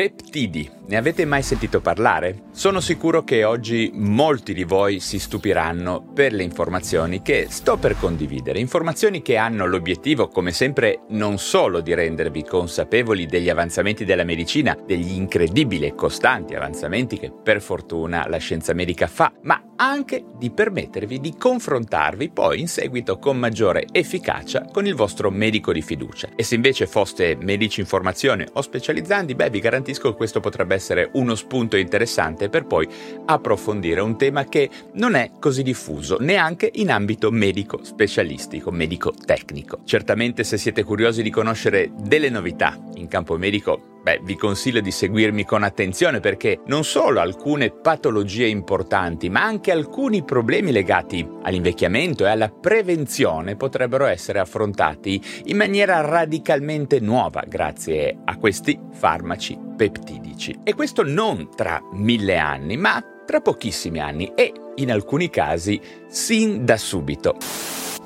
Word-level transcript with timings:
Peptidi, 0.00 0.66
ne 0.86 0.96
avete 0.96 1.26
mai 1.26 1.42
sentito 1.42 1.82
parlare? 1.82 2.44
Sono 2.52 2.80
sicuro 2.80 3.22
che 3.22 3.44
oggi 3.44 3.90
molti 3.92 4.54
di 4.54 4.64
voi 4.64 4.98
si 4.98 5.18
stupiranno 5.18 6.02
per 6.14 6.32
le 6.32 6.42
informazioni 6.42 7.20
che 7.20 7.48
sto 7.50 7.76
per 7.76 7.98
condividere, 7.98 8.58
informazioni 8.58 9.20
che 9.20 9.36
hanno 9.36 9.66
l'obiettivo, 9.66 10.28
come 10.28 10.52
sempre, 10.52 11.00
non 11.10 11.36
solo 11.36 11.82
di 11.82 11.92
rendervi 11.92 12.44
consapevoli 12.44 13.26
degli 13.26 13.50
avanzamenti 13.50 14.06
della 14.06 14.24
medicina, 14.24 14.74
degli 14.74 15.12
incredibili 15.12 15.84
e 15.84 15.94
costanti 15.94 16.54
avanzamenti 16.54 17.18
che 17.18 17.30
per 17.30 17.60
fortuna 17.60 18.26
la 18.26 18.38
scienza 18.38 18.72
medica 18.72 19.06
fa, 19.06 19.30
ma 19.42 19.62
anche 19.76 20.24
di 20.36 20.50
permettervi 20.50 21.20
di 21.20 21.36
confrontarvi 21.36 22.30
poi 22.30 22.60
in 22.60 22.68
seguito 22.68 23.18
con 23.18 23.38
maggiore 23.38 23.86
efficacia 23.92 24.64
con 24.70 24.86
il 24.86 24.94
vostro 24.94 25.30
medico 25.30 25.72
di 25.72 25.82
fiducia. 25.82 26.30
E 26.34 26.42
se 26.42 26.54
invece 26.54 26.86
foste 26.86 27.36
medici 27.38 27.80
in 27.80 27.86
formazione 27.86 28.48
o 28.54 28.60
specializzanti, 28.60 29.34
beh, 29.34 29.50
vi 29.50 29.60
garantisco 29.60 29.89
che 29.98 30.14
questo 30.14 30.40
potrebbe 30.40 30.74
essere 30.74 31.10
uno 31.14 31.34
spunto 31.34 31.76
interessante 31.76 32.48
per 32.48 32.66
poi 32.66 32.88
approfondire 33.26 34.00
un 34.00 34.16
tema 34.16 34.44
che 34.44 34.68
non 34.94 35.14
è 35.14 35.32
così 35.38 35.62
diffuso 35.62 36.16
neanche 36.20 36.70
in 36.74 36.90
ambito 36.90 37.30
medico 37.30 37.82
specialistico, 37.82 38.70
medico 38.70 39.12
tecnico. 39.12 39.80
Certamente 39.84 40.44
se 40.44 40.56
siete 40.56 40.84
curiosi 40.84 41.22
di 41.22 41.30
conoscere 41.30 41.90
delle 41.96 42.30
novità 42.30 42.78
in 42.94 43.08
campo 43.08 43.36
medico, 43.36 43.90
Beh, 44.02 44.20
vi 44.22 44.34
consiglio 44.34 44.80
di 44.80 44.90
seguirmi 44.90 45.44
con 45.44 45.62
attenzione 45.62 46.20
perché 46.20 46.60
non 46.66 46.84
solo 46.84 47.20
alcune 47.20 47.70
patologie 47.70 48.46
importanti, 48.46 49.28
ma 49.28 49.42
anche 49.42 49.72
alcuni 49.72 50.24
problemi 50.24 50.72
legati 50.72 51.26
all'invecchiamento 51.42 52.24
e 52.24 52.30
alla 52.30 52.48
prevenzione 52.48 53.56
potrebbero 53.56 54.06
essere 54.06 54.38
affrontati 54.38 55.20
in 55.44 55.56
maniera 55.58 56.00
radicalmente 56.00 56.98
nuova 56.98 57.44
grazie 57.46 58.16
a 58.24 58.38
questi 58.38 58.78
farmaci 58.90 59.68
peptidici. 59.80 60.60
E 60.62 60.74
questo 60.74 61.02
non 61.02 61.48
tra 61.56 61.80
mille 61.92 62.36
anni, 62.36 62.76
ma 62.76 63.02
tra 63.24 63.40
pochissimi 63.40 63.98
anni 63.98 64.32
e 64.34 64.52
in 64.74 64.92
alcuni 64.92 65.30
casi 65.30 65.80
sin 66.06 66.66
da 66.66 66.76
subito. 66.76 67.36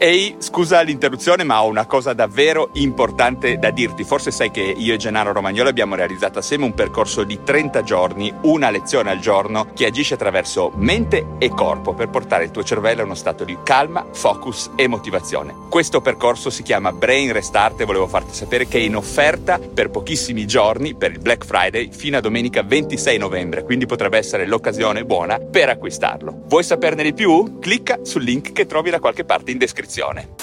Ehi, 0.04 0.36
scusa 0.36 0.82
l'interruzione, 0.82 1.44
ma 1.44 1.62
ho 1.62 1.66
una 1.66 1.86
cosa 1.86 2.12
davvero 2.12 2.68
importante 2.74 3.56
da 3.56 3.70
dirti. 3.70 4.04
Forse 4.04 4.30
sai 4.30 4.50
che 4.50 4.60
io 4.60 4.92
e 4.92 4.98
Gennaro 4.98 5.32
Romagnolo 5.32 5.70
abbiamo 5.70 5.94
realizzato 5.94 6.40
assieme 6.40 6.66
un 6.66 6.74
percorso 6.74 7.24
di 7.24 7.42
30 7.42 7.82
giorni, 7.84 8.30
una 8.42 8.68
lezione 8.68 9.10
al 9.10 9.18
giorno, 9.18 9.68
che 9.72 9.86
agisce 9.86 10.12
attraverso 10.12 10.72
mente 10.74 11.28
e 11.38 11.48
corpo 11.48 11.94
per 11.94 12.10
portare 12.10 12.44
il 12.44 12.50
tuo 12.50 12.62
cervello 12.62 13.00
a 13.00 13.06
uno 13.06 13.14
stato 13.14 13.44
di 13.44 13.56
calma, 13.64 14.04
focus 14.12 14.72
e 14.76 14.86
motivazione. 14.88 15.54
Questo 15.70 16.02
percorso 16.02 16.50
si 16.50 16.62
chiama 16.62 16.92
Brain 16.92 17.32
Restart 17.32 17.80
e 17.80 17.86
volevo 17.86 18.06
farti 18.06 18.34
sapere 18.34 18.68
che 18.68 18.76
è 18.76 18.82
in 18.82 18.96
offerta 18.96 19.58
per 19.58 19.88
pochissimi 19.88 20.46
giorni, 20.46 20.94
per 20.94 21.12
il 21.12 21.20
Black 21.20 21.46
Friday, 21.46 21.88
fino 21.90 22.18
a 22.18 22.20
domenica 22.20 22.62
26 22.62 23.16
novembre, 23.16 23.62
quindi 23.62 23.86
potrebbe 23.86 24.18
essere 24.18 24.44
l'occasione 24.44 25.06
buona 25.06 25.38
per 25.38 25.70
acquistarlo. 25.70 26.42
Vuoi 26.44 26.62
saperne 26.62 27.02
di 27.02 27.14
più? 27.14 27.58
Clicca 27.58 28.00
sul 28.02 28.22
link 28.22 28.52
che 28.52 28.66
trovi 28.66 28.90
da 28.90 29.00
qualche 29.00 29.24
parte 29.24 29.50
in 29.50 29.56
descrizione 29.56 29.92
descrizione. 29.94 30.34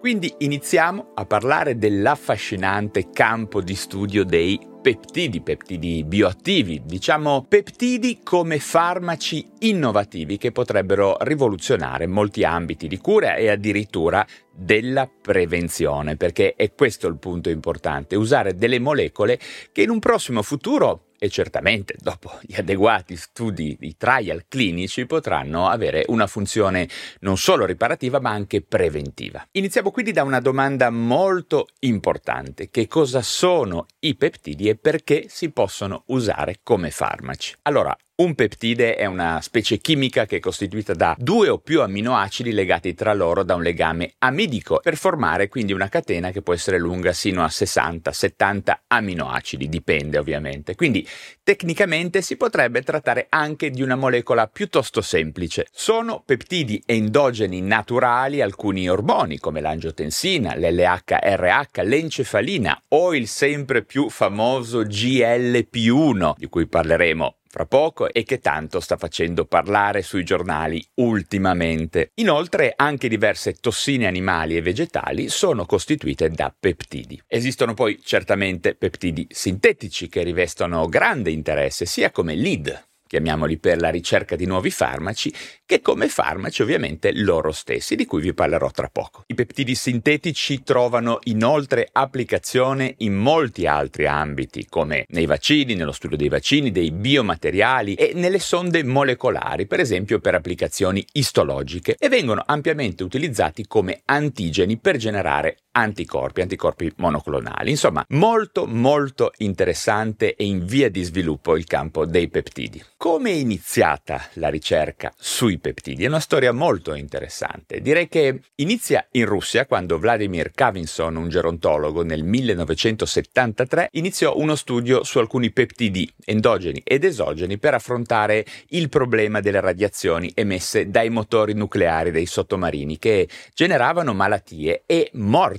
Quindi 0.00 0.32
iniziamo 0.38 1.12
a 1.14 1.26
parlare 1.26 1.76
dell'affascinante 1.76 3.10
campo 3.10 3.60
di 3.60 3.74
studio 3.74 4.24
dei 4.24 4.58
peptidi, 4.80 5.40
peptidi 5.40 6.04
bioattivi, 6.04 6.82
diciamo 6.84 7.44
peptidi 7.48 8.20
come 8.22 8.60
farmaci 8.60 9.44
innovativi 9.60 10.36
che 10.36 10.52
potrebbero 10.52 11.16
rivoluzionare 11.20 12.06
molti 12.06 12.44
ambiti 12.44 12.86
di 12.86 12.98
cura 12.98 13.34
e 13.34 13.48
addirittura 13.48 14.24
della 14.54 15.10
prevenzione, 15.20 16.16
perché 16.16 16.54
è 16.54 16.72
questo 16.72 17.08
il 17.08 17.18
punto 17.18 17.50
importante, 17.50 18.14
usare 18.14 18.54
delle 18.54 18.78
molecole 18.78 19.40
che 19.72 19.82
in 19.82 19.90
un 19.90 19.98
prossimo 19.98 20.42
futuro 20.42 21.05
e 21.18 21.28
certamente 21.28 21.96
dopo 21.98 22.38
gli 22.42 22.54
adeguati 22.54 23.16
studi 23.16 23.76
di 23.78 23.96
trial 23.96 24.44
clinici 24.48 25.06
potranno 25.06 25.68
avere 25.68 26.04
una 26.08 26.26
funzione 26.26 26.88
non 27.20 27.36
solo 27.36 27.64
riparativa 27.64 28.20
ma 28.20 28.30
anche 28.30 28.62
preventiva. 28.62 29.46
Iniziamo 29.52 29.90
quindi 29.90 30.12
da 30.12 30.22
una 30.22 30.40
domanda 30.40 30.90
molto 30.90 31.68
importante. 31.80 32.70
Che 32.70 32.86
cosa 32.86 33.22
sono 33.22 33.86
i 34.00 34.14
peptidi 34.14 34.68
e 34.68 34.76
perché 34.76 35.26
si 35.28 35.50
possono 35.50 36.04
usare 36.06 36.60
come 36.62 36.90
farmaci? 36.90 37.54
Allora, 37.62 37.96
un 38.18 38.34
peptide 38.34 38.96
è 38.96 39.04
una 39.04 39.42
specie 39.42 39.76
chimica 39.76 40.24
che 40.24 40.36
è 40.36 40.40
costituita 40.40 40.94
da 40.94 41.14
due 41.18 41.50
o 41.50 41.58
più 41.58 41.82
amminoacidi 41.82 42.50
legati 42.50 42.94
tra 42.94 43.12
loro 43.12 43.42
da 43.42 43.54
un 43.54 43.62
legame 43.62 44.14
amidico 44.20 44.80
per 44.82 44.96
formare 44.96 45.48
quindi 45.48 45.74
una 45.74 45.90
catena 45.90 46.30
che 46.30 46.40
può 46.40 46.54
essere 46.54 46.78
lunga 46.78 47.12
sino 47.12 47.44
a 47.44 47.48
60-70 47.48 48.74
amminoacidi, 48.86 49.68
dipende 49.68 50.16
ovviamente. 50.16 50.74
Quindi 50.76 51.06
tecnicamente 51.42 52.22
si 52.22 52.38
potrebbe 52.38 52.80
trattare 52.80 53.26
anche 53.28 53.68
di 53.68 53.82
una 53.82 53.96
molecola 53.96 54.46
piuttosto 54.46 55.02
semplice. 55.02 55.66
Sono 55.70 56.22
peptidi 56.24 56.82
endogeni 56.86 57.60
naturali, 57.60 58.40
alcuni 58.40 58.88
ormoni 58.88 59.38
come 59.38 59.60
l'angiotensina, 59.60 60.56
l'LHRH, 60.56 61.82
l'encefalina 61.82 62.82
o 62.88 63.14
il 63.14 63.28
sempre 63.28 63.84
più 63.84 64.08
famoso 64.08 64.84
GLP1 64.84 66.32
di 66.38 66.46
cui 66.46 66.66
parleremo 66.66 67.36
fra 67.56 67.64
poco 67.64 68.12
e 68.12 68.22
che 68.24 68.38
tanto 68.38 68.80
sta 68.80 68.98
facendo 68.98 69.46
parlare 69.46 70.02
sui 70.02 70.24
giornali 70.24 70.86
ultimamente. 70.96 72.10
Inoltre 72.16 72.74
anche 72.76 73.08
diverse 73.08 73.54
tossine 73.54 74.06
animali 74.06 74.58
e 74.58 74.60
vegetali 74.60 75.30
sono 75.30 75.64
costituite 75.64 76.28
da 76.28 76.54
peptidi. 76.54 77.18
Esistono 77.26 77.72
poi 77.72 77.98
certamente 78.04 78.74
peptidi 78.74 79.26
sintetici 79.30 80.10
che 80.10 80.22
rivestono 80.22 80.86
grande 80.86 81.30
interesse 81.30 81.86
sia 81.86 82.10
come 82.10 82.34
lead 82.34 82.84
chiamiamoli 83.06 83.58
per 83.58 83.80
la 83.80 83.90
ricerca 83.90 84.36
di 84.36 84.46
nuovi 84.46 84.70
farmaci, 84.70 85.32
che 85.64 85.80
come 85.80 86.08
farmaci 86.08 86.62
ovviamente 86.62 87.12
loro 87.12 87.52
stessi, 87.52 87.96
di 87.96 88.04
cui 88.04 88.20
vi 88.20 88.34
parlerò 88.34 88.70
tra 88.70 88.88
poco. 88.88 89.24
I 89.26 89.34
peptidi 89.34 89.74
sintetici 89.74 90.62
trovano 90.62 91.18
inoltre 91.24 91.88
applicazione 91.90 92.94
in 92.98 93.14
molti 93.14 93.66
altri 93.66 94.06
ambiti, 94.06 94.66
come 94.68 95.06
nei 95.08 95.26
vaccini, 95.26 95.74
nello 95.74 95.92
studio 95.92 96.16
dei 96.16 96.28
vaccini, 96.28 96.70
dei 96.70 96.90
biomateriali 96.90 97.94
e 97.94 98.12
nelle 98.14 98.38
sonde 98.38 98.82
molecolari, 98.84 99.66
per 99.66 99.80
esempio 99.80 100.18
per 100.18 100.34
applicazioni 100.34 101.04
istologiche, 101.12 101.96
e 101.98 102.08
vengono 102.08 102.42
ampiamente 102.44 103.02
utilizzati 103.02 103.66
come 103.66 104.02
antigeni 104.04 104.76
per 104.76 104.96
generare 104.96 105.58
anticorpi, 105.76 106.40
anticorpi 106.40 106.92
monoclonali. 106.96 107.70
Insomma, 107.70 108.04
molto 108.10 108.66
molto 108.66 109.32
interessante 109.38 110.34
e 110.34 110.44
in 110.44 110.64
via 110.64 110.88
di 110.90 111.02
sviluppo 111.02 111.56
il 111.56 111.66
campo 111.66 112.06
dei 112.06 112.28
peptidi. 112.28 112.82
Come 112.96 113.30
è 113.30 113.34
iniziata 113.34 114.28
la 114.34 114.48
ricerca 114.48 115.12
sui 115.16 115.58
peptidi? 115.58 116.04
È 116.04 116.08
una 116.08 116.20
storia 116.20 116.52
molto 116.52 116.94
interessante. 116.94 117.80
Direi 117.80 118.08
che 118.08 118.40
inizia 118.56 119.06
in 119.12 119.26
Russia 119.26 119.66
quando 119.66 119.98
Vladimir 119.98 120.50
Kavinson, 120.52 121.16
un 121.16 121.28
gerontologo, 121.28 122.02
nel 122.02 122.24
1973 122.24 123.90
iniziò 123.92 124.34
uno 124.36 124.54
studio 124.54 125.04
su 125.04 125.18
alcuni 125.18 125.50
peptidi 125.52 126.10
endogeni 126.24 126.80
ed 126.84 127.04
esogeni 127.04 127.58
per 127.58 127.74
affrontare 127.74 128.46
il 128.68 128.88
problema 128.88 129.40
delle 129.40 129.60
radiazioni 129.60 130.32
emesse 130.34 130.88
dai 130.88 131.10
motori 131.10 131.52
nucleari 131.52 132.10
dei 132.10 132.26
sottomarini 132.26 132.98
che 132.98 133.28
generavano 133.54 134.14
malattie 134.14 134.82
e 134.86 135.10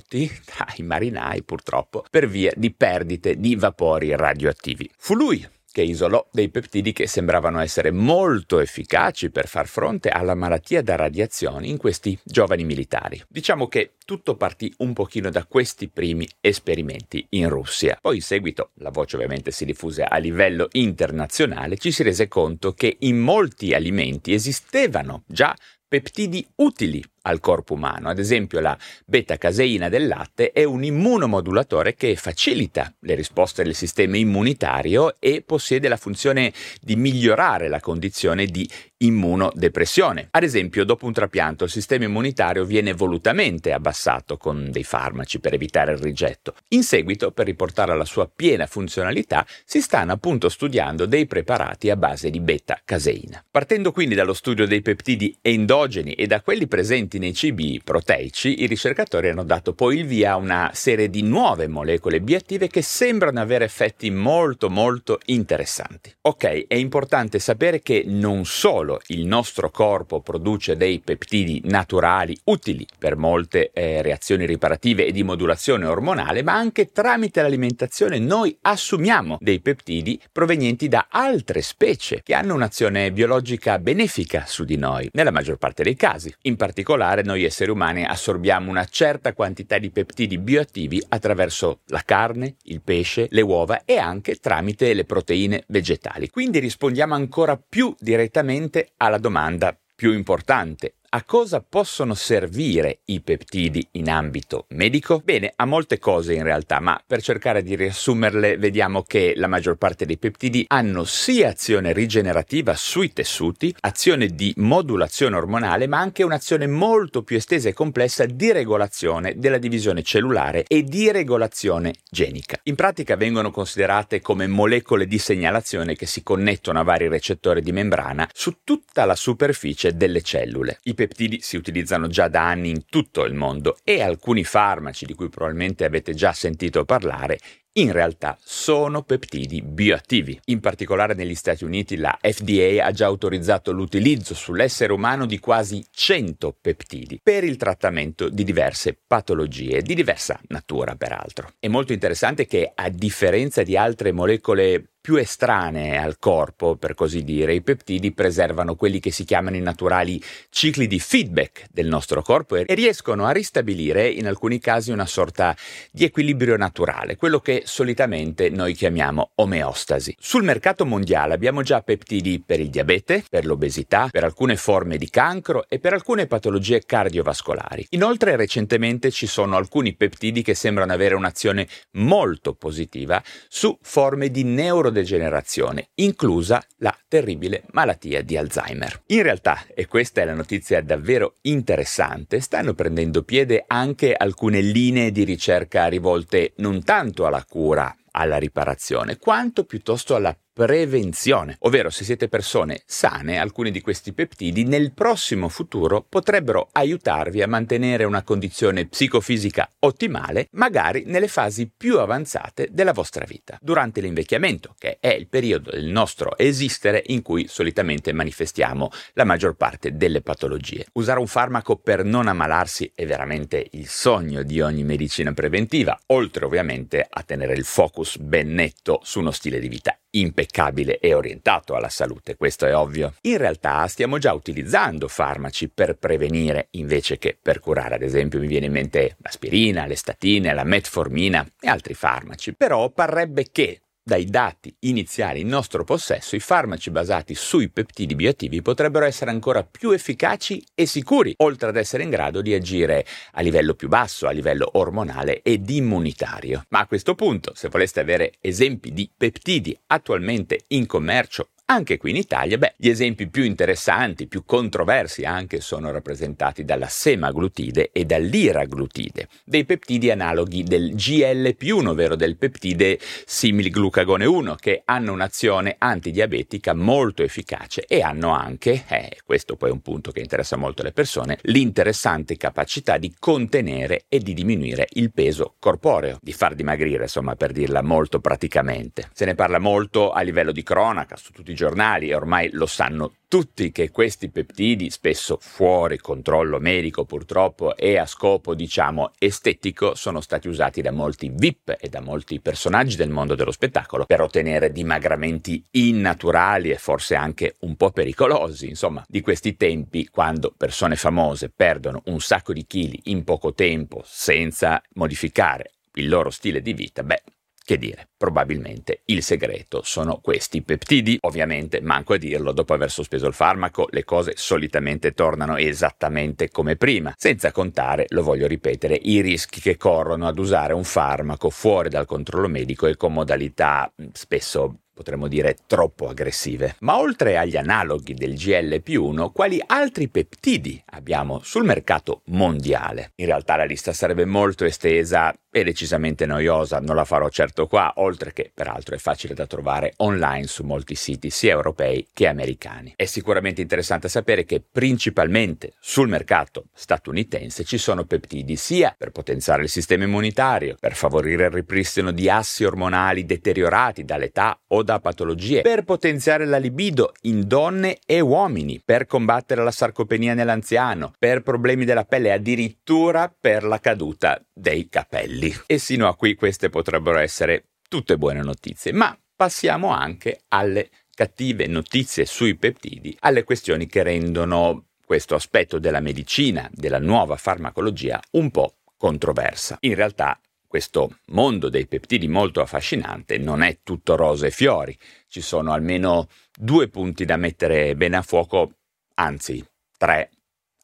morti 0.08 0.30
dai 0.56 0.84
marinai 0.86 1.42
purtroppo 1.42 2.04
per 2.10 2.26
via 2.26 2.52
di 2.56 2.72
perdite 2.72 3.38
di 3.38 3.54
vapori 3.54 4.16
radioattivi. 4.16 4.90
Fu 4.96 5.14
lui 5.14 5.46
che 5.70 5.82
isolò 5.82 6.26
dei 6.32 6.48
peptidi 6.48 6.92
che 6.92 7.06
sembravano 7.06 7.60
essere 7.60 7.92
molto 7.92 8.58
efficaci 8.58 9.30
per 9.30 9.46
far 9.46 9.68
fronte 9.68 10.08
alla 10.08 10.34
malattia 10.34 10.82
da 10.82 10.96
radiazioni 10.96 11.68
in 11.68 11.76
questi 11.76 12.18
giovani 12.24 12.64
militari. 12.64 13.22
Diciamo 13.28 13.68
che 13.68 13.92
tutto 14.04 14.34
partì 14.34 14.74
un 14.78 14.92
pochino 14.92 15.30
da 15.30 15.44
questi 15.44 15.88
primi 15.88 16.26
esperimenti 16.40 17.24
in 17.30 17.48
Russia. 17.48 17.98
Poi 18.00 18.16
in 18.16 18.22
seguito 18.22 18.70
la 18.76 18.90
voce 18.90 19.16
ovviamente 19.16 19.52
si 19.52 19.66
diffuse 19.66 20.02
a 20.02 20.16
livello 20.16 20.68
internazionale, 20.72 21.76
ci 21.76 21.92
si 21.92 22.02
rese 22.02 22.26
conto 22.26 22.72
che 22.72 22.96
in 23.00 23.18
molti 23.18 23.72
alimenti 23.72 24.32
esistevano 24.32 25.22
già 25.26 25.54
peptidi 25.86 26.46
utili 26.56 27.02
al 27.22 27.40
corpo 27.40 27.74
umano. 27.74 28.08
Ad 28.08 28.18
esempio 28.18 28.60
la 28.60 28.76
beta-caseina 29.04 29.88
del 29.88 30.06
latte 30.06 30.52
è 30.52 30.64
un 30.64 30.84
immunomodulatore 30.84 31.94
che 31.94 32.16
facilita 32.16 32.92
le 33.00 33.14
risposte 33.14 33.62
del 33.62 33.74
sistema 33.74 34.16
immunitario 34.16 35.14
e 35.18 35.42
possiede 35.44 35.88
la 35.88 35.96
funzione 35.96 36.52
di 36.80 36.96
migliorare 36.96 37.68
la 37.68 37.80
condizione 37.80 38.46
di 38.46 38.68
immunodepressione. 38.98 40.28
Ad 40.30 40.42
esempio, 40.42 40.84
dopo 40.84 41.06
un 41.06 41.12
trapianto 41.12 41.64
il 41.64 41.70
sistema 41.70 42.04
immunitario 42.04 42.64
viene 42.64 42.92
volutamente 42.92 43.72
abbassato 43.72 44.36
con 44.36 44.70
dei 44.70 44.84
farmaci 44.84 45.38
per 45.38 45.54
evitare 45.54 45.92
il 45.92 45.98
rigetto. 45.98 46.54
In 46.68 46.82
seguito, 46.82 47.30
per 47.30 47.46
riportare 47.46 47.92
alla 47.92 48.04
sua 48.04 48.28
piena 48.28 48.66
funzionalità, 48.66 49.46
si 49.64 49.80
stanno 49.80 50.12
appunto 50.12 50.48
studiando 50.48 51.06
dei 51.06 51.26
preparati 51.26 51.90
a 51.90 51.96
base 51.96 52.30
di 52.30 52.40
beta-caseina. 52.40 53.44
Partendo 53.50 53.92
quindi 53.92 54.14
dallo 54.14 54.34
studio 54.34 54.66
dei 54.66 54.82
peptidi 54.82 55.36
endogeni 55.40 56.12
e 56.14 56.26
da 56.26 56.40
quelli 56.40 56.66
presenti 56.66 57.07
presenti 57.08 57.18
nei 57.18 57.32
cibi 57.32 57.80
proteici, 57.82 58.62
i 58.62 58.66
ricercatori 58.66 59.30
hanno 59.30 59.42
dato 59.42 59.72
poi 59.72 59.98
il 59.98 60.06
via 60.06 60.32
a 60.32 60.36
una 60.36 60.70
serie 60.74 61.08
di 61.08 61.22
nuove 61.22 61.66
molecole 61.66 62.20
biattive 62.20 62.68
che 62.68 62.82
sembrano 62.82 63.40
avere 63.40 63.64
effetti 63.64 64.10
molto 64.10 64.68
molto 64.68 65.18
interessanti. 65.26 66.14
Ok, 66.22 66.66
è 66.66 66.74
importante 66.74 67.38
sapere 67.38 67.80
che 67.80 68.04
non 68.06 68.44
solo 68.44 69.00
il 69.08 69.26
nostro 69.26 69.70
corpo 69.70 70.20
produce 70.20 70.76
dei 70.76 71.00
peptidi 71.00 71.62
naturali 71.64 72.38
utili 72.44 72.86
per 72.98 73.16
molte 73.16 73.70
eh, 73.72 74.02
reazioni 74.02 74.44
riparative 74.44 75.06
e 75.06 75.12
di 75.12 75.22
modulazione 75.22 75.86
ormonale, 75.86 76.42
ma 76.42 76.54
anche 76.54 76.92
tramite 76.92 77.40
l'alimentazione 77.40 78.18
noi 78.18 78.56
assumiamo 78.62 79.38
dei 79.40 79.60
peptidi 79.60 80.20
provenienti 80.30 80.88
da 80.88 81.06
altre 81.10 81.62
specie 81.62 82.20
che 82.22 82.34
hanno 82.34 82.54
un'azione 82.54 83.10
biologica 83.12 83.78
benefica 83.78 84.44
su 84.46 84.64
di 84.64 84.76
noi, 84.76 85.08
nella 85.12 85.30
maggior 85.30 85.56
parte 85.56 85.82
dei 85.82 85.96
casi. 85.96 86.34
In 86.42 86.56
particolare 86.56 86.97
noi 87.22 87.44
esseri 87.44 87.70
umani 87.70 88.04
assorbiamo 88.04 88.70
una 88.70 88.84
certa 88.84 89.32
quantità 89.32 89.78
di 89.78 89.90
peptidi 89.90 90.38
bioattivi 90.38 91.02
attraverso 91.08 91.80
la 91.86 92.02
carne, 92.04 92.56
il 92.64 92.82
pesce, 92.82 93.26
le 93.30 93.40
uova 93.40 93.84
e 93.84 93.96
anche 93.96 94.36
tramite 94.36 94.92
le 94.92 95.04
proteine 95.04 95.64
vegetali. 95.68 96.28
Quindi 96.28 96.58
rispondiamo 96.58 97.14
ancora 97.14 97.56
più 97.56 97.94
direttamente 97.98 98.92
alla 98.96 99.18
domanda 99.18 99.76
più 99.94 100.12
importante 100.12 100.94
a 101.10 101.22
cosa 101.24 101.64
possono 101.66 102.12
servire 102.12 102.98
i 103.06 103.20
peptidi 103.20 103.86
in 103.92 104.10
ambito 104.10 104.66
medico? 104.70 105.22
Bene, 105.24 105.52
a 105.56 105.64
molte 105.64 105.98
cose 105.98 106.34
in 106.34 106.42
realtà, 106.42 106.80
ma 106.80 107.02
per 107.06 107.22
cercare 107.22 107.62
di 107.62 107.74
riassumerle 107.76 108.58
vediamo 108.58 109.02
che 109.04 109.32
la 109.36 109.46
maggior 109.46 109.76
parte 109.76 110.04
dei 110.04 110.18
peptidi 110.18 110.66
hanno 110.68 111.04
sia 111.04 111.48
azione 111.48 111.92
rigenerativa 111.92 112.74
sui 112.74 113.12
tessuti, 113.12 113.74
azione 113.80 114.26
di 114.26 114.52
modulazione 114.56 115.36
ormonale, 115.36 115.86
ma 115.86 115.98
anche 115.98 116.24
un'azione 116.24 116.66
molto 116.66 117.22
più 117.22 117.36
estesa 117.36 117.70
e 117.70 117.72
complessa 117.72 118.26
di 118.26 118.52
regolazione 118.52 119.34
della 119.38 119.58
divisione 119.58 120.02
cellulare 120.02 120.64
e 120.66 120.82
di 120.82 121.10
regolazione 121.10 121.94
genica. 122.10 122.58
In 122.64 122.74
pratica 122.74 123.16
vengono 123.16 123.50
considerate 123.50 124.20
come 124.20 124.46
molecole 124.46 125.06
di 125.06 125.18
segnalazione 125.18 125.94
che 125.94 126.06
si 126.06 126.22
connettono 126.22 126.80
a 126.80 126.84
vari 126.84 127.08
recettori 127.08 127.62
di 127.62 127.72
membrana 127.72 128.28
su 128.34 128.58
tutta 128.62 129.06
la 129.06 129.16
superficie 129.16 129.96
delle 129.96 130.20
cellule. 130.20 130.80
I 130.82 130.96
peptidi 130.98 131.40
si 131.40 131.56
utilizzano 131.56 132.08
già 132.08 132.26
da 132.26 132.48
anni 132.48 132.70
in 132.70 132.86
tutto 132.86 133.24
il 133.24 133.32
mondo 133.32 133.78
e 133.84 134.02
alcuni 134.02 134.42
farmaci 134.42 135.06
di 135.06 135.14
cui 135.14 135.28
probabilmente 135.28 135.84
avete 135.84 136.12
già 136.12 136.32
sentito 136.32 136.84
parlare 136.84 137.38
in 137.80 137.92
realtà 137.92 138.36
sono 138.42 139.02
peptidi 139.02 139.62
bioattivi. 139.62 140.38
In 140.46 140.60
particolare 140.60 141.14
negli 141.14 141.34
Stati 141.34 141.64
Uniti 141.64 141.96
la 141.96 142.18
FDA 142.20 142.84
ha 142.84 142.90
già 142.90 143.06
autorizzato 143.06 143.70
l'utilizzo 143.72 144.34
sull'essere 144.34 144.92
umano 144.92 145.26
di 145.26 145.38
quasi 145.38 145.84
100 145.88 146.56
peptidi 146.60 147.20
per 147.22 147.44
il 147.44 147.56
trattamento 147.56 148.28
di 148.28 148.42
diverse 148.42 148.98
patologie, 149.06 149.82
di 149.82 149.94
diversa 149.94 150.40
natura 150.48 150.96
peraltro. 150.96 151.52
È 151.58 151.68
molto 151.68 151.92
interessante 151.92 152.46
che 152.46 152.72
a 152.74 152.88
differenza 152.88 153.62
di 153.62 153.76
altre 153.76 154.12
molecole 154.12 154.84
più 155.08 155.16
estranee 155.16 155.96
al 155.96 156.18
corpo, 156.18 156.76
per 156.76 156.94
così 156.94 157.24
dire, 157.24 157.54
i 157.54 157.62
peptidi 157.62 158.12
preservano 158.12 158.74
quelli 158.74 159.00
che 159.00 159.10
si 159.10 159.24
chiamano 159.24 159.56
i 159.56 159.60
naturali 159.62 160.22
cicli 160.50 160.86
di 160.86 161.00
feedback 161.00 161.64
del 161.70 161.86
nostro 161.86 162.20
corpo 162.20 162.56
e 162.56 162.66
riescono 162.74 163.24
a 163.24 163.30
ristabilire 163.30 164.06
in 164.06 164.26
alcuni 164.26 164.58
casi 164.58 164.90
una 164.90 165.06
sorta 165.06 165.56
di 165.90 166.04
equilibrio 166.04 166.58
naturale, 166.58 167.16
quello 167.16 167.40
che 167.40 167.62
solitamente 167.68 168.48
noi 168.48 168.74
chiamiamo 168.74 169.32
omeostasi. 169.36 170.16
Sul 170.18 170.42
mercato 170.42 170.84
mondiale 170.84 171.34
abbiamo 171.34 171.62
già 171.62 171.82
peptidi 171.82 172.42
per 172.44 172.58
il 172.58 172.70
diabete, 172.70 173.22
per 173.28 173.44
l'obesità, 173.46 174.08
per 174.10 174.24
alcune 174.24 174.56
forme 174.56 174.96
di 174.96 175.08
cancro 175.08 175.68
e 175.68 175.78
per 175.78 175.92
alcune 175.92 176.26
patologie 176.26 176.82
cardiovascolari. 176.84 177.86
Inoltre 177.90 178.34
recentemente 178.36 179.10
ci 179.10 179.26
sono 179.26 179.56
alcuni 179.56 179.94
peptidi 179.94 180.42
che 180.42 180.54
sembrano 180.54 180.92
avere 180.92 181.14
un'azione 181.14 181.68
molto 181.92 182.54
positiva 182.54 183.22
su 183.48 183.78
forme 183.82 184.30
di 184.30 184.42
neurodegenerazione 184.42 185.90
inclusa 185.96 186.64
la 186.78 186.96
terribile 187.06 187.64
malattia 187.72 188.22
di 188.22 188.36
Alzheimer. 188.36 189.02
In 189.06 189.22
realtà, 189.22 189.64
e 189.74 189.86
questa 189.86 190.22
è 190.22 190.24
la 190.24 190.34
notizia 190.34 190.82
davvero 190.82 191.34
interessante, 191.42 192.40
stanno 192.40 192.74
prendendo 192.74 193.22
piede 193.22 193.64
anche 193.66 194.14
alcune 194.14 194.60
linee 194.60 195.12
di 195.12 195.24
ricerca 195.24 195.86
rivolte 195.86 196.52
non 196.56 196.82
tanto 196.82 197.26
alla 197.26 197.44
cura, 197.58 197.92
alla 198.12 198.36
riparazione, 198.36 199.16
quanto 199.18 199.64
piuttosto 199.64 200.14
alla 200.14 200.36
prevenzione, 200.58 201.54
ovvero 201.60 201.88
se 201.88 202.02
siete 202.02 202.26
persone 202.26 202.82
sane, 202.84 203.38
alcuni 203.38 203.70
di 203.70 203.80
questi 203.80 204.12
peptidi 204.12 204.64
nel 204.64 204.92
prossimo 204.92 205.48
futuro 205.48 206.04
potrebbero 206.08 206.70
aiutarvi 206.72 207.42
a 207.42 207.46
mantenere 207.46 208.02
una 208.02 208.24
condizione 208.24 208.88
psicofisica 208.88 209.70
ottimale, 209.78 210.48
magari 210.54 211.04
nelle 211.06 211.28
fasi 211.28 211.70
più 211.70 212.00
avanzate 212.00 212.70
della 212.72 212.92
vostra 212.92 213.24
vita, 213.24 213.56
durante 213.62 214.00
l'invecchiamento, 214.00 214.74
che 214.76 214.96
è 214.98 215.10
il 215.10 215.28
periodo 215.28 215.70
del 215.70 215.84
nostro 215.84 216.36
esistere 216.36 217.04
in 217.06 217.22
cui 217.22 217.46
solitamente 217.46 218.12
manifestiamo 218.12 218.90
la 219.12 219.22
maggior 219.22 219.54
parte 219.54 219.96
delle 219.96 220.22
patologie. 220.22 220.86
Usare 220.94 221.20
un 221.20 221.28
farmaco 221.28 221.76
per 221.76 222.02
non 222.02 222.26
ammalarsi 222.26 222.90
è 222.96 223.06
veramente 223.06 223.64
il 223.74 223.86
sogno 223.86 224.42
di 224.42 224.60
ogni 224.60 224.82
medicina 224.82 225.32
preventiva, 225.32 225.96
oltre 226.06 226.44
ovviamente 226.44 227.06
a 227.08 227.22
tenere 227.22 227.54
il 227.54 227.64
focus 227.64 228.18
ben 228.18 228.52
netto 228.52 228.98
su 229.04 229.20
uno 229.20 229.30
stile 229.30 229.60
di 229.60 229.68
vita 229.68 229.96
impeccabile 230.20 230.98
e 230.98 231.14
orientato 231.14 231.74
alla 231.74 231.88
salute, 231.88 232.36
questo 232.36 232.66
è 232.66 232.74
ovvio. 232.74 233.14
In 233.22 233.38
realtà 233.38 233.86
stiamo 233.86 234.18
già 234.18 234.32
utilizzando 234.32 235.08
farmaci 235.08 235.68
per 235.68 235.96
prevenire 235.96 236.68
invece 236.72 237.18
che 237.18 237.36
per 237.40 237.60
curare, 237.60 237.96
ad 237.96 238.02
esempio 238.02 238.40
mi 238.40 238.46
viene 238.46 238.66
in 238.66 238.72
mente 238.72 239.16
l'aspirina, 239.22 239.86
le 239.86 239.96
statine, 239.96 240.54
la 240.54 240.64
metformina 240.64 241.46
e 241.60 241.68
altri 241.68 241.94
farmaci. 241.94 242.54
Però 242.54 242.90
parrebbe 242.90 243.46
che 243.50 243.80
dai 244.08 244.24
dati 244.24 244.74
iniziali 244.80 245.40
in 245.40 245.48
nostro 245.48 245.84
possesso, 245.84 246.34
i 246.34 246.40
farmaci 246.40 246.90
basati 246.90 247.34
sui 247.34 247.68
peptidi 247.68 248.14
bioattivi 248.14 248.62
potrebbero 248.62 249.04
essere 249.04 249.30
ancora 249.30 249.62
più 249.62 249.90
efficaci 249.90 250.64
e 250.74 250.86
sicuri, 250.86 251.34
oltre 251.36 251.68
ad 251.68 251.76
essere 251.76 252.04
in 252.04 252.08
grado 252.08 252.40
di 252.40 252.54
agire 252.54 253.04
a 253.32 253.42
livello 253.42 253.74
più 253.74 253.88
basso, 253.88 254.26
a 254.26 254.30
livello 254.30 254.70
ormonale 254.72 255.42
ed 255.42 255.68
immunitario. 255.68 256.64
Ma 256.70 256.78
a 256.78 256.86
questo 256.86 257.14
punto, 257.14 257.52
se 257.54 257.68
voleste 257.68 258.00
avere 258.00 258.32
esempi 258.40 258.94
di 258.94 259.10
peptidi 259.14 259.78
attualmente 259.88 260.60
in 260.68 260.86
commercio 260.86 261.48
anche 261.70 261.98
qui 261.98 262.10
in 262.10 262.16
Italia, 262.16 262.56
beh, 262.56 262.74
gli 262.78 262.88
esempi 262.88 263.28
più 263.28 263.44
interessanti, 263.44 264.26
più 264.26 264.44
controversi 264.46 265.24
anche, 265.24 265.60
sono 265.60 265.90
rappresentati 265.90 266.64
dalla 266.64 266.88
semaglutide 266.88 267.90
e 267.92 268.06
dall'iraglutide, 268.06 269.28
dei 269.44 269.66
peptidi 269.66 270.10
analoghi 270.10 270.62
del 270.62 270.94
GLP1, 270.94 271.86
ovvero 271.88 272.16
del 272.16 272.36
peptide 272.36 272.98
similglucagone 273.26 274.24
1, 274.24 274.54
che 274.54 274.80
hanno 274.86 275.12
un'azione 275.12 275.76
antidiabetica 275.76 276.72
molto 276.72 277.22
efficace 277.22 277.84
e 277.86 278.00
hanno 278.00 278.30
anche, 278.30 278.84
eh, 278.88 279.18
questo 279.26 279.56
poi 279.56 279.68
è 279.68 279.72
un 279.72 279.82
punto 279.82 280.10
che 280.10 280.20
interessa 280.20 280.56
molto 280.56 280.82
le 280.82 280.92
persone, 280.92 281.38
l'interessante 281.42 282.38
capacità 282.38 282.96
di 282.96 283.14
contenere 283.18 284.04
e 284.08 284.20
di 284.20 284.32
diminuire 284.32 284.86
il 284.92 285.12
peso 285.12 285.56
corporeo, 285.58 286.18
di 286.22 286.32
far 286.32 286.54
dimagrire, 286.54 287.02
insomma, 287.02 287.36
per 287.36 287.52
dirla 287.52 287.82
molto 287.82 288.20
praticamente. 288.20 289.10
Se 289.12 289.26
ne 289.26 289.34
parla 289.34 289.58
molto 289.58 290.12
a 290.12 290.22
livello 290.22 290.50
di 290.50 290.62
cronaca 290.62 291.16
su 291.16 291.30
tutti 291.32 291.50
i 291.50 291.56
giornali 291.58 292.08
e 292.10 292.14
ormai 292.14 292.50
lo 292.52 292.66
sanno 292.66 293.14
tutti 293.26 293.72
che 293.72 293.90
questi 293.90 294.30
peptidi, 294.30 294.90
spesso 294.90 295.38
fuori 295.40 295.98
controllo 295.98 296.60
medico 296.60 297.04
purtroppo 297.04 297.76
e 297.76 297.98
a 297.98 298.06
scopo 298.06 298.54
diciamo 298.54 299.10
estetico, 299.18 299.96
sono 299.96 300.20
stati 300.20 300.46
usati 300.46 300.80
da 300.80 300.92
molti 300.92 301.30
VIP 301.34 301.76
e 301.80 301.88
da 301.88 302.00
molti 302.00 302.40
personaggi 302.40 302.94
del 302.94 303.10
mondo 303.10 303.34
dello 303.34 303.50
spettacolo 303.50 304.04
per 304.06 304.20
ottenere 304.20 304.70
dimagramenti 304.70 305.62
innaturali 305.72 306.70
e 306.70 306.76
forse 306.76 307.16
anche 307.16 307.56
un 307.60 307.74
po' 307.74 307.90
pericolosi, 307.90 308.68
insomma, 308.68 309.04
di 309.08 309.20
questi 309.20 309.56
tempi 309.56 310.06
quando 310.06 310.54
persone 310.56 310.94
famose 310.94 311.50
perdono 311.50 312.02
un 312.06 312.20
sacco 312.20 312.52
di 312.52 312.64
chili 312.66 313.00
in 313.06 313.24
poco 313.24 313.52
tempo 313.52 314.02
senza 314.06 314.80
modificare 314.94 315.72
il 315.94 316.08
loro 316.08 316.30
stile 316.30 316.62
di 316.62 316.72
vita, 316.72 317.02
beh, 317.02 317.22
che 317.68 317.76
dire, 317.76 318.08
probabilmente 318.16 319.02
il 319.04 319.22
segreto 319.22 319.82
sono 319.84 320.20
questi 320.22 320.62
peptidi. 320.62 321.18
Ovviamente, 321.20 321.82
manco 321.82 322.14
a 322.14 322.16
dirlo, 322.16 322.52
dopo 322.52 322.72
aver 322.72 322.90
sospeso 322.90 323.26
il 323.26 323.34
farmaco, 323.34 323.88
le 323.90 324.04
cose 324.04 324.32
solitamente 324.36 325.12
tornano 325.12 325.58
esattamente 325.58 326.48
come 326.48 326.76
prima, 326.76 327.12
senza 327.14 327.52
contare, 327.52 328.06
lo 328.08 328.22
voglio 328.22 328.46
ripetere, 328.46 328.94
i 328.94 329.20
rischi 329.20 329.60
che 329.60 329.76
corrono 329.76 330.26
ad 330.26 330.38
usare 330.38 330.72
un 330.72 330.84
farmaco 330.84 331.50
fuori 331.50 331.90
dal 331.90 332.06
controllo 332.06 332.48
medico 332.48 332.86
e 332.86 332.96
con 332.96 333.12
modalità 333.12 333.92
spesso 334.12 334.78
potremmo 334.98 335.28
dire 335.28 335.58
troppo 335.68 336.08
aggressive. 336.08 336.74
Ma 336.80 336.98
oltre 336.98 337.38
agli 337.38 337.56
analoghi 337.56 338.14
del 338.14 338.32
GLP1, 338.32 339.30
quali 339.30 339.62
altri 339.64 340.08
peptidi 340.08 340.82
abbiamo 340.86 341.38
sul 341.44 341.64
mercato 341.64 342.22
mondiale? 342.26 343.12
In 343.16 343.26
realtà 343.26 343.54
la 343.54 343.64
lista 343.64 343.92
sarebbe 343.92 344.24
molto 344.24 344.64
estesa 344.64 345.32
e 345.50 345.64
decisamente 345.64 346.26
noiosa, 346.26 346.78
non 346.80 346.96
la 346.96 347.04
farò 347.04 347.28
certo 347.28 347.66
qua, 347.66 347.92
oltre 347.96 348.32
che 348.32 348.50
peraltro 348.52 348.94
è 348.94 348.98
facile 348.98 349.34
da 349.34 349.46
trovare 349.46 349.94
online 349.98 350.46
su 350.46 350.62
molti 350.64 350.94
siti 350.94 351.30
sia 351.30 351.52
europei 351.52 352.06
che 352.12 352.26
americani. 352.26 352.92
È 352.96 353.06
sicuramente 353.06 353.62
interessante 353.62 354.08
sapere 354.08 354.44
che 354.44 354.60
principalmente 354.60 355.72
sul 355.80 356.08
mercato 356.08 356.66
statunitense 356.74 357.64
ci 357.64 357.78
sono 357.78 358.04
peptidi 358.04 358.56
sia 358.56 358.94
per 358.96 359.10
potenziare 359.10 359.62
il 359.62 359.68
sistema 359.68 360.04
immunitario, 360.04 360.76
per 360.78 360.94
favorire 360.94 361.44
il 361.44 361.50
ripristino 361.52 362.10
di 362.10 362.28
assi 362.28 362.64
ormonali 362.64 363.24
deteriorati 363.24 364.04
dall'età 364.04 364.58
o 364.68 364.82
da 364.88 365.00
patologie, 365.00 365.60
per 365.60 365.84
potenziare 365.84 366.46
la 366.46 366.56
libido 366.56 367.12
in 367.22 367.46
donne 367.46 367.98
e 368.06 368.20
uomini, 368.20 368.80
per 368.82 369.04
combattere 369.04 369.62
la 369.62 369.70
sarcopenia 369.70 370.32
nell'anziano, 370.32 371.12
per 371.18 371.42
problemi 371.42 371.84
della 371.84 372.06
pelle 372.06 372.28
e 372.28 372.32
addirittura 372.32 373.30
per 373.38 373.64
la 373.64 373.80
caduta 373.80 374.42
dei 374.50 374.88
capelli. 374.88 375.54
E 375.66 375.76
sino 375.76 376.08
a 376.08 376.16
qui 376.16 376.34
queste 376.34 376.70
potrebbero 376.70 377.18
essere 377.18 377.64
tutte 377.86 378.16
buone 378.16 378.40
notizie, 378.40 378.92
ma 378.92 379.14
passiamo 379.36 379.88
anche 379.88 380.40
alle 380.48 380.88
cattive 381.14 381.66
notizie 381.66 382.24
sui 382.24 382.56
peptidi, 382.56 383.14
alle 383.20 383.44
questioni 383.44 383.86
che 383.86 384.02
rendono 384.02 384.86
questo 385.04 385.34
aspetto 385.34 385.78
della 385.78 386.00
medicina, 386.00 386.66
della 386.72 386.98
nuova 386.98 387.36
farmacologia, 387.36 388.18
un 388.32 388.50
po' 388.50 388.76
controversa. 388.96 389.76
In 389.80 389.94
realtà 389.94 390.40
questo 390.68 391.18
mondo 391.28 391.68
dei 391.70 391.86
peptidi 391.86 392.28
molto 392.28 392.60
affascinante 392.60 393.38
non 393.38 393.62
è 393.62 393.78
tutto 393.82 394.14
rose 394.14 394.48
e 394.48 394.50
fiori, 394.50 394.96
ci 395.26 395.40
sono 395.40 395.72
almeno 395.72 396.28
due 396.54 396.88
punti 396.88 397.24
da 397.24 397.36
mettere 397.36 397.96
bene 397.96 398.18
a 398.18 398.22
fuoco, 398.22 398.74
anzi 399.14 399.64
tre, 399.96 400.30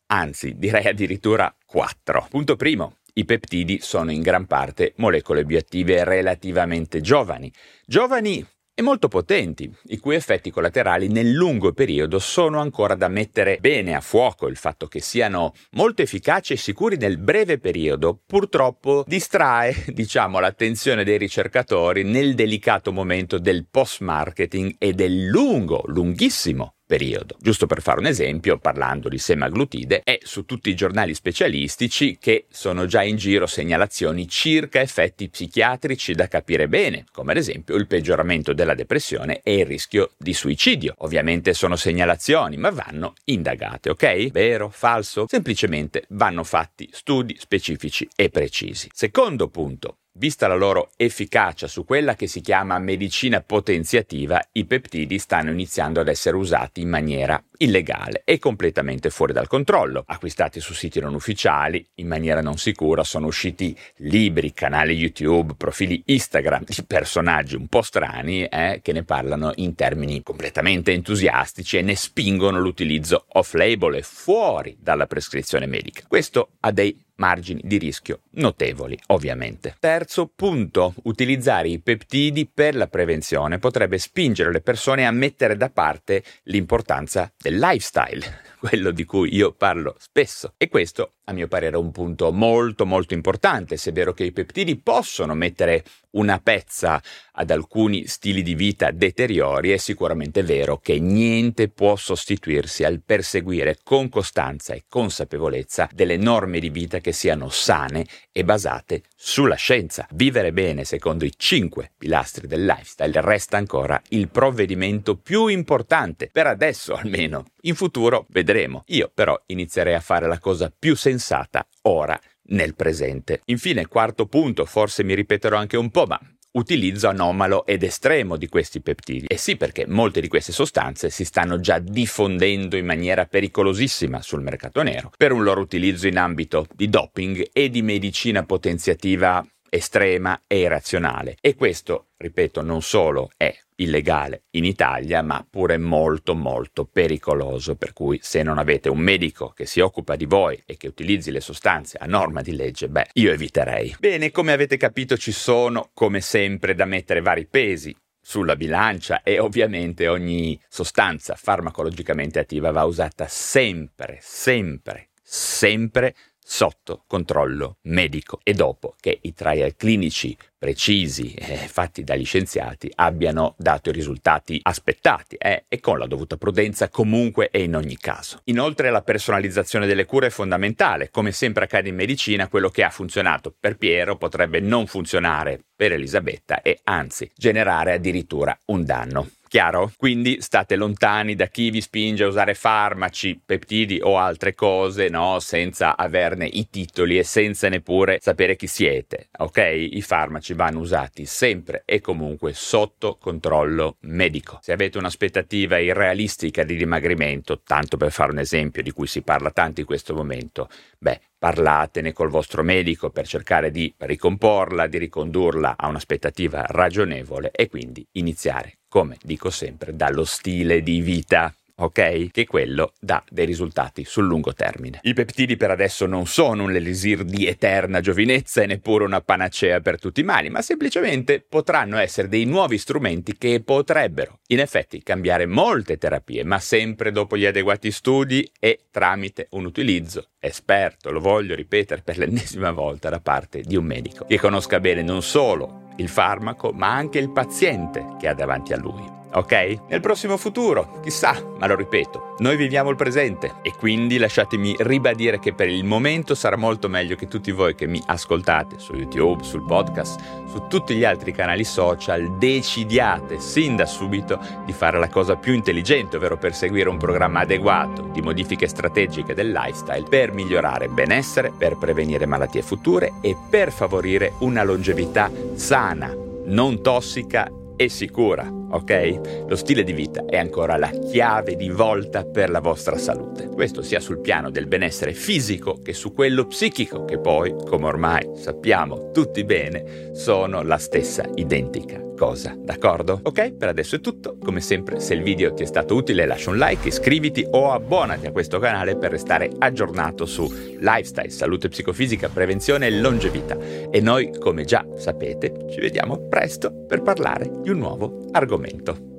anzi 0.07 0.57
direi 0.57 0.87
addirittura 0.87 1.55
quattro. 1.67 2.27
Punto 2.31 2.57
primo, 2.57 2.97
i 3.15 3.25
peptidi 3.25 3.79
sono 3.81 4.11
in 4.11 4.23
gran 4.23 4.47
parte 4.47 4.95
molecole 4.97 5.45
bioattive 5.45 6.03
relativamente 6.03 7.01
giovani. 7.01 7.53
Giovani 7.87 8.45
e 8.77 8.83
molto 8.83 9.07
potenti, 9.07 9.73
i 9.89 9.99
cui 9.99 10.17
effetti 10.17 10.51
collaterali 10.51 11.07
nel 11.07 11.31
lungo 11.31 11.73
periodo 11.73 12.19
sono 12.19 12.61
ancora 12.61 12.97
da 12.97 13.07
mettere 13.07 13.59
bene 13.61 13.95
a 13.95 14.01
fuoco. 14.01 14.49
Il 14.49 14.57
fatto 14.57 14.89
che 14.89 15.01
siano 15.01 15.53
molto 15.73 16.03
efficaci 16.03 16.55
e 16.55 16.57
sicuri 16.57 16.97
nel 16.97 17.19
breve 17.19 17.59
periodo 17.59 18.21
purtroppo 18.27 19.05
distrae, 19.07 19.85
diciamo, 19.95 20.41
l'attenzione 20.41 21.05
dei 21.05 21.19
ricercatori 21.19 22.03
nel 22.03 22.35
delicato 22.35 22.93
momento 22.93 23.39
del 23.39 23.67
post-marketing 23.71 24.75
e 24.79 24.93
del 24.93 25.25
lungo, 25.27 25.83
lunghissimo 25.87 26.75
periodo. 26.95 27.37
Giusto 27.41 27.67
per 27.67 27.83
fare 27.83 27.99
un 27.99 28.07
esempio, 28.07 28.57
parlando 28.59 29.09
di 29.09 29.19
semaglutide, 29.19 30.03
è 30.05 30.21
su 30.23 30.45
tutti 30.45 30.71
i 30.71 30.77
giornali 30.77 31.13
specialistici 31.13 32.19
che 32.21 32.47
sono 32.51 32.87
già 32.87 33.03
in 33.03 33.17
giro 33.17 33.49
segnalazioni 33.49 34.29
circa 34.29 34.81
effetti 34.81 35.29
psichiatrici 35.29 36.15
da 36.15 36.29
capire 36.29 36.69
bene, 36.69 37.05
come 37.11 37.33
ad 37.33 37.39
esempio 37.39 37.75
il 37.75 37.89
peggioramento 37.89 38.53
della 38.53 38.75
depressione 38.75 39.41
e 39.43 39.57
il 39.57 39.67
rischio 39.67 40.13
di 40.17 40.33
suicidio. 40.33 40.95
Ovviamente 40.99 41.53
sono 41.53 41.75
segnalazioni, 41.75 42.57
ma 42.59 42.71
vanno 42.71 43.15
indagate, 43.25 43.91
ok? 43.91 44.31
Vero? 44.31 44.69
Falso? 44.69 45.25
Semplicemente 45.29 46.05
vanno 46.11 46.45
fatti 46.45 46.89
studi 46.93 47.37
specifici 47.37 48.09
e 48.15 48.29
precisi. 48.29 48.89
Secondo 48.93 49.49
punto, 49.49 49.97
Vista 50.17 50.47
la 50.47 50.55
loro 50.55 50.93
efficacia 50.97 51.67
su 51.67 51.85
quella 51.85 52.15
che 52.15 52.29
si 52.29 52.41
chiama 52.41 52.79
medicina 52.79 53.41
potenziativa, 53.41 54.41
i 54.53 54.65
peptidi 54.65 55.19
stanno 55.19 55.51
iniziando 55.51 55.99
ad 55.99 56.07
essere 56.07 56.37
usati 56.37 56.81
in 56.83 56.89
maniera 56.89 57.43
illegale 57.59 58.23
e 58.25 58.39
completamente 58.39 59.11
fuori 59.11 59.33
dal 59.33 59.49
controllo. 59.49 60.05
Acquistati 60.07 60.61
su 60.61 60.73
siti 60.73 61.01
non 61.01 61.15
ufficiali, 61.15 61.85
in 61.97 62.07
maniera 62.07 62.41
non 62.41 62.59
sicura, 62.59 63.03
sono 63.03 63.27
usciti 63.27 63.77
libri, 63.97 64.53
canali 64.53 64.95
YouTube, 64.95 65.55
profili 65.57 66.01
Instagram 66.07 66.63
di 66.65 66.85
personaggi 66.87 67.57
un 67.57 67.67
po' 67.67 67.83
strani 67.83 68.45
eh, 68.45 68.79
che 68.85 68.93
ne 68.93 69.03
parlano 69.03 69.51
in 69.57 69.75
termini 69.75 70.23
completamente 70.23 70.93
entusiastici 70.93 71.79
e 71.79 71.83
ne 71.83 71.97
spingono 71.97 72.61
l'utilizzo 72.61 73.25
off-label 73.33 73.97
e 73.97 74.03
fuori 74.03 74.77
dalla 74.79 75.09
prescrizione 75.09 75.67
medica. 75.67 76.05
Questo 76.07 76.51
ha 76.61 76.71
dei 76.71 76.97
margini 77.17 77.61
di 77.65 77.79
rischio 77.79 78.21
notevoli, 78.33 78.99
ovviamente. 79.09 79.77
Terzo 79.79 80.31
punto, 80.35 80.95
utilizzare 81.05 81.69
i 81.69 81.81
peptidi 81.81 82.47
per 82.47 82.75
la 82.75 82.87
prevenzione 82.87 83.59
potrebbe 83.59 83.99
spingere 83.99 84.53
le 84.53 84.61
persone 84.61 85.07
a 85.07 85.11
mettere 85.11 85.57
da 85.57 85.71
parte 85.71 86.23
l'importanza 86.45 87.33
del 87.37 87.59
lifestyle, 87.59 88.54
quello 88.67 88.93
di 88.93 89.05
cui 89.05 89.35
io 89.35 89.53
parlo 89.53 89.95
spesso. 89.99 90.55
E 90.57 90.71
questo, 90.71 91.17
a 91.25 91.33
mio 91.35 91.49
parere, 91.49 91.77
è 91.77 91.79
un 91.79 91.91
punto 91.91 92.33
molto 92.33 92.87
molto 92.87 93.13
importante, 93.13 93.77
se 93.77 93.91
è 93.91 93.93
vero 93.93 94.15
che 94.15 94.25
i 94.25 94.33
peptidi 94.33 94.79
possono 94.79 95.35
mettere 95.35 95.85
una 96.13 96.39
pezza 96.39 97.03
ad 97.33 97.51
alcuni 97.51 98.07
stili 98.07 98.43
di 98.43 98.55
vita 98.55 98.91
deteriori, 98.91 99.71
è 99.71 99.77
sicuramente 99.77 100.43
vero 100.43 100.79
che 100.79 100.99
niente 100.99 101.69
può 101.69 101.97
sostituirsi 101.97 102.85
al 102.85 103.03
perseguire 103.05 103.79
con 103.83 104.09
costanza 104.09 104.73
e 104.73 104.85
consapevolezza 104.89 105.89
delle 105.93 106.17
norme 106.17 106.59
di 106.61 106.71
vita 106.71 107.01
che 107.01 107.13
siano 107.13 107.51
sane 107.51 108.07
e 108.33 108.45
basate 108.45 109.03
sulla 109.15 109.57
scienza. 109.57 110.07
Vivere 110.13 110.53
bene 110.53 110.85
secondo 110.85 111.25
i 111.25 111.33
cinque 111.37 111.91
pilastri 111.99 112.47
del 112.47 112.65
lifestyle 112.65 113.21
resta 113.21 113.59
ancora 113.59 114.01
il 114.11 114.29
provvedimento 114.29 115.17
più 115.17 115.49
importante, 115.49 116.31
per 116.33 116.47
adesso 116.47 116.95
almeno. 116.95 117.45
In 117.63 117.75
futuro 117.75 118.25
vedremo. 118.29 118.53
Io 118.87 119.11
però 119.13 119.41
inizierei 119.47 119.95
a 119.95 120.01
fare 120.01 120.27
la 120.27 120.39
cosa 120.39 120.73
più 120.77 120.95
sensata 120.95 121.67
ora 121.83 122.19
nel 122.49 122.75
presente. 122.75 123.41
Infine, 123.47 123.87
quarto 123.87 124.27
punto, 124.27 124.65
forse 124.65 125.03
mi 125.03 125.15
ripeterò 125.15 125.57
anche 125.57 125.77
un 125.77 125.91
po', 125.91 126.07
ma 126.07 126.21
utilizzo 126.53 127.09
anomalo 127.09 127.67
ed 127.67 127.83
estremo 127.83 128.37
di 128.37 128.49
questi 128.49 128.81
peptidi. 128.81 129.27
E 129.27 129.37
sì, 129.37 129.57
perché 129.57 129.87
molte 129.87 130.21
di 130.21 130.29
queste 130.29 130.53
sostanze 130.53 131.11
si 131.11 131.25
stanno 131.25 131.59
già 131.61 131.79
diffondendo 131.79 132.77
in 132.77 132.87
maniera 132.87 133.27
pericolosissima 133.27 134.23
sul 134.23 134.43
mercato 134.43 134.83
nero 134.83 135.11
per 135.17 135.33
un 135.33 135.43
loro 135.43 135.61
utilizzo 135.61 136.07
in 136.07 136.19
ambito 136.19 136.67
di 136.73 136.89
doping 136.89 137.51
e 137.53 137.71
di 137.71 137.83
medicina 137.83 138.45
potenziativa 138.45 139.45
estrema 139.75 140.41
e 140.47 140.61
irrazionale. 140.61 141.37
E 141.41 141.55
questo, 141.57 142.11
ripeto, 142.17 142.63
non 142.63 142.81
solo 142.81 143.31
è 143.37 143.55
illegale 143.77 144.45
in 144.51 144.65
Italia, 144.65 145.21
ma 145.23 145.45
pure 145.49 145.79
molto 145.79 146.37
molto 146.37 146.85
pericoloso, 146.85 147.75
per 147.75 147.93
cui 147.93 148.21
se 148.23 148.45
non 148.45 148.59
avete 148.59 148.89
un 148.89 148.99
medico 148.99 149.49
che 149.49 149.67
si 149.67 149.81
occupa 149.81 150.15
di 150.15 150.27
voi 150.27 150.63
e 150.65 150.77
che 150.77 150.87
utilizzi 150.87 151.33
le 151.33 151.41
sostanze 151.41 151.99
a 151.99 152.07
norma 152.07 152.41
di 152.41 152.55
legge, 152.55 152.89
beh, 152.89 153.09
io 153.15 153.33
eviterei. 153.33 153.97
Bene, 153.99 154.31
come 154.31 154.53
avete 154.53 154.77
capito 154.77 155.17
ci 155.17 155.33
sono, 155.33 155.91
come 155.93 156.21
sempre, 156.21 156.77
da 156.77 156.85
mettere 156.85 157.21
vari 157.21 157.47
pesi 157.47 157.95
sulla 158.21 158.57
bilancia 158.57 159.23
e 159.23 159.41
ovviamente 159.41 160.07
ogni 160.07 160.59
sostanza 160.69 161.35
farmacologicamente 161.35 162.39
attiva 162.39 162.71
va 162.71 162.85
usata 162.85 163.27
sempre, 163.29 164.19
sempre, 164.21 165.09
sempre 165.21 166.15
sotto 166.47 167.05
controllo 167.07 167.79
medico 167.85 168.39
e 168.43 168.53
dopo 168.53 168.95
che 169.01 169.19
i 169.23 169.33
trial 169.33 169.75
clinici 169.77 170.37
precisi 170.59 171.33
eh, 171.35 171.57
fatti 171.57 172.05
dagli 172.05 172.25
scienziati 172.25 172.91
abbiano 172.97 173.55
dato 173.57 173.89
i 173.89 173.93
risultati 173.93 174.61
aspettati 174.63 175.37
eh, 175.37 175.65
e 175.69 175.81
con 175.81 175.99
la 175.99 176.07
dovuta 176.07 176.37
prudenza 176.37 176.91
comunque 176.91 177.49
e 177.51 177.63
in 177.63 177.75
ogni 177.75 177.97
caso. 177.97 178.41
Inoltre 178.45 178.91
la 178.91 179.03
personalizzazione 179.03 179.87
delle 179.87 180.05
cure 180.05 180.27
è 180.27 180.31
fondamentale, 180.31 181.11
come 181.11 181.33
sempre 181.33 181.65
accade 181.65 181.89
in 181.89 181.95
medicina, 181.95 182.49
quello 182.49 182.69
che 182.69 182.85
ha 182.85 182.91
funzionato 182.91 183.55
per 183.59 183.77
Piero 183.77 184.17
potrebbe 184.17 184.61
non 184.61 184.87
funzionare 184.87 185.61
per 185.75 185.93
Elisabetta 185.93 186.61
e 186.61 186.81
anzi 186.85 187.31
generare 187.35 187.93
addirittura 187.93 188.57
un 188.67 188.85
danno. 188.85 189.29
Chiaro? 189.55 189.93
Quindi 189.97 190.41
state 190.41 190.75
lontani 190.75 191.37
da 191.37 191.47
chi 191.47 191.71
vi 191.71 191.81
spinge 191.81 192.25
a 192.25 192.27
usare 192.27 192.55
farmaci, 192.55 193.41
peptidi 193.47 194.01
o 194.03 194.19
altre 194.19 194.53
cose, 194.53 195.09
no? 195.09 195.39
Senza 195.39 195.97
averne 195.97 196.45
i 196.45 196.69
titoli 196.69 197.19
e 197.19 197.23
senza 197.23 197.69
neppure 197.69 198.19
sapere 198.21 198.57
chi 198.57 198.67
siete, 198.67 199.29
ok? 199.39 199.59
I 199.93 200.03
farmaci 200.03 200.55
vanno 200.55 200.81
usati 200.81 201.25
sempre 201.25 201.85
e 201.85 202.01
comunque 202.01 202.53
sotto 202.53 203.17
controllo 203.17 203.99
medico. 204.01 204.59
Se 204.61 204.73
avete 204.73 204.99
un'aspettativa 204.99 205.79
irrealistica 205.79 206.65
di 206.65 206.75
dimagrimento, 206.75 207.61
tanto 207.65 207.97
per 207.97 208.11
fare 208.11 208.33
un 208.33 208.41
esempio 208.41 208.83
di 208.83 208.91
cui 208.91 209.07
si 209.07 209.23
parla 209.23 209.53
tanto 209.53 209.79
in 209.79 209.87
questo 209.87 210.17
momento, 210.17 210.69
beh, 210.99 211.21
parlatene 211.39 212.13
col 212.13 212.29
vostro 212.29 212.65
medico 212.65 213.11
per 213.11 213.29
cercare 213.29 213.71
di 213.71 213.95
ricomporla, 213.99 214.89
di 214.89 214.99
ricondurla 214.99 215.77
a 215.79 215.87
un'aspettativa 215.87 216.65
ragionevole 216.67 217.53
e 217.53 217.69
quindi 217.69 218.05
iniziare 218.15 218.79
come 218.95 219.17
dico 219.25 219.51
sempre, 219.51 219.97
dallo 219.97 220.25
stile 220.25 220.81
di 220.81 221.01
vita 221.01 221.53
ok? 221.77 222.31
Che 222.31 222.47
quello 222.47 222.93
dà 223.01 223.21
dei 223.29 223.45
risultati 223.45 224.05
sul 224.05 224.27
lungo 224.27 224.55
termine. 224.55 225.01
I 225.03 225.15
peptidi 225.15 225.57
per 225.57 225.73
adesso 225.73 226.07
non 226.07 226.29
sono 226.29 226.63
un 226.63 226.77
elisir 226.77 227.25
di 227.25 227.49
eterna 227.49 228.01
giovinezza 228.01 228.63
e 228.63 228.67
neppure 228.67 229.03
una 229.03 229.21
panacea 229.21 229.81
per 229.81 229.99
tutti 229.99 230.21
i 230.21 230.23
mali, 230.23 230.49
ma 230.49 230.63
semplicemente 230.63 231.41
potranno 231.41 231.99
essere 231.99 232.29
dei 232.29 232.45
nuovi 232.45 232.79
strumenti 232.79 233.37
che 233.37 233.61
potrebbero, 233.65 234.39
in 234.47 234.61
effetti, 234.61 235.03
cambiare 235.03 235.47
molte 235.47 235.99
terapie, 235.99 236.45
ma 236.45 236.61
sempre 236.61 237.11
dopo 237.11 237.37
gli 237.37 237.47
adeguati 237.47 237.91
studi 237.91 238.49
e 238.61 238.83
tramite 238.93 239.49
un 239.51 239.65
utilizzo 239.65 240.29
esperto, 240.39 241.11
lo 241.11 241.19
voglio 241.19 241.57
ripetere 241.57 242.03
per 242.03 242.17
l'ennesima 242.17 242.71
volta 242.71 243.11
da 243.11 243.19
parte 243.19 243.61
di 243.61 243.75
un 243.75 243.87
medico, 243.87 244.25
che 244.25 244.39
conosca 244.39 244.79
bene 244.79 245.03
non 245.03 245.21
solo 245.21 245.84
il 245.97 246.09
farmaco, 246.09 246.73
ma 246.73 246.95
anche 246.95 247.19
il 247.19 247.31
paziente 247.31 248.17
che 248.19 248.29
ha 248.29 248.35
davanti 248.35 248.73
a 248.73 248.77
lui 248.77 249.23
ok? 249.35 249.79
Nel 249.89 250.01
prossimo 250.01 250.37
futuro, 250.37 251.01
chissà, 251.03 251.37
ma 251.59 251.67
lo 251.67 251.75
ripeto, 251.75 252.35
noi 252.39 252.57
viviamo 252.57 252.91
il 252.91 252.97
presente 252.97 253.55
e 253.63 253.73
quindi 253.77 254.19
lasciatemi 254.19 254.77
ribadire 254.79 255.39
che 255.39 255.53
per 255.53 255.69
il 255.69 255.85
momento 255.85 256.35
sarà 256.35 256.57
molto 256.57 256.89
meglio 256.89 257.17
che 257.17 257.29
tutti 257.29 257.51
voi 257.51 257.75
che 257.75 257.87
mi 257.87 258.03
ascoltate 258.07 258.79
su 258.79 258.95
YouTube, 258.95 259.43
sul 259.43 259.65
podcast, 259.65 260.21
su 260.47 260.67
tutti 260.69 260.95
gli 260.95 261.05
altri 261.05 261.33
canali 261.33 261.65
social, 261.65 262.37
decidiate 262.39 263.41
sin 263.41 263.77
da 263.77 263.87
subito 263.87 264.39
di 264.65 264.73
fare 264.73 264.99
la 264.99 265.09
cosa 265.09 265.37
più 265.37 265.53
intelligente, 265.53 266.17
ovvero 266.17 266.37
perseguire 266.37 266.89
un 266.89 266.99
programma 266.99 267.41
adeguato 267.41 268.09
di 268.13 268.23
modifiche 268.23 268.69
strategiche 268.69 269.35
del 269.35 269.51
lifestyle 269.51 270.07
per 270.09 270.33
migliorare 270.33 270.89
benessere, 270.89 271.53
per 271.57 271.77
prevenire 271.77 272.27
malattie 272.27 272.63
future 272.63 273.15
e 273.21 273.37
per 273.51 273.73
favorire 273.73 274.35
una 274.39 274.63
longevità 274.63 275.31
sana, 275.55 276.15
non 276.47 276.83
tossica 276.83 277.51
e 277.77 277.89
sicura, 277.89 278.49
ok? 278.75 279.45
Lo 279.49 279.57
stile 279.57 279.85
di 279.85 279.93
vita 279.93 280.25
è 280.27 280.37
ancora 280.37 280.77
la 280.77 280.91
chiave 280.91 281.57
di 281.57 281.71
volta 281.71 282.25
per 282.25 282.51
la 282.51 282.61
vostra 282.61 282.97
salute. 282.97 283.49
Questo 283.49 283.83
sia 283.83 284.01
sul 284.01 284.21
piano 284.21 284.51
del 284.51 284.67
benessere 284.67 285.13
fisico 285.13 285.79
che 285.83 285.93
su 285.93 286.13
quello 286.13 286.47
psichico, 286.47 287.05
che 287.05 287.19
poi, 287.19 287.55
come 287.67 287.87
ormai 287.87 288.31
sappiamo 288.35 289.11
tutti 289.13 289.45
bene, 289.45 290.11
sono 290.13 290.63
la 290.63 290.79
stessa 290.79 291.25
identica 291.35 292.05
cosa, 292.17 292.57
d'accordo? 292.57 293.21
Ok, 293.23 293.53
per 293.53 293.69
adesso 293.69 293.97
è 293.97 294.01
tutto. 294.01 294.37
Come 294.43 294.61
sempre, 294.61 295.01
se 295.01 295.15
il 295.15 295.23
video 295.23 295.53
ti 295.53 295.63
è 295.63 295.67
stato 295.67 295.95
utile, 295.95 296.27
lascia 296.27 296.51
un 296.51 296.57
like, 296.57 296.89
iscriviti 296.89 297.47
o 297.51 297.73
abbonati 297.73 298.27
a 298.27 298.33
questo 298.33 298.59
canale 298.59 298.97
per 298.97 299.11
restare 299.11 299.51
aggiornato 299.59 300.25
su 300.25 300.51
lifestyle, 300.79 301.31
salute 301.31 301.69
psicofisica, 301.69 302.29
prevenzione 302.29 302.87
e 302.87 302.91
longevità. 302.93 303.57
E 303.91 304.01
noi, 304.01 304.33
come 304.39 304.65
già 304.65 304.87
sapete, 304.97 305.67
ci 305.71 305.81
vediamo 305.81 306.29
presto 306.29 306.73
per 306.87 307.03
parlare 307.03 307.51
di 307.63 307.71
un 307.71 307.79
nuovo 307.79 308.27
argomento. 308.65 309.14